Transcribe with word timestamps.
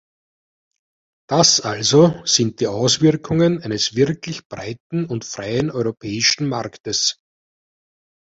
Das 1.29 1.59
also 1.61 2.25
sind 2.25 2.59
die 2.59 2.65
Auswirkungen 2.65 3.61
eines 3.61 3.93
wirklich 3.95 4.47
breiten 4.47 5.05
und 5.05 5.25
freien 5.25 5.69
europäischen 5.69 6.49
Marktes. 6.49 7.19